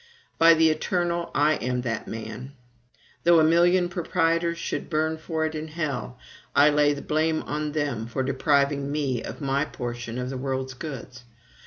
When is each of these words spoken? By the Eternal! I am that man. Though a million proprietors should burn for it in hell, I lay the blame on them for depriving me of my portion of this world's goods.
By 0.39 0.55
the 0.55 0.71
Eternal! 0.71 1.29
I 1.35 1.57
am 1.57 1.81
that 1.81 2.07
man. 2.07 2.53
Though 3.23 3.39
a 3.39 3.43
million 3.43 3.87
proprietors 3.87 4.57
should 4.57 4.89
burn 4.89 5.19
for 5.19 5.45
it 5.45 5.53
in 5.53 5.67
hell, 5.67 6.17
I 6.55 6.71
lay 6.71 6.91
the 6.93 7.03
blame 7.03 7.43
on 7.43 7.73
them 7.73 8.07
for 8.07 8.23
depriving 8.23 8.91
me 8.91 9.21
of 9.21 9.41
my 9.41 9.63
portion 9.63 10.17
of 10.17 10.31
this 10.31 10.39
world's 10.39 10.73
goods. 10.73 11.23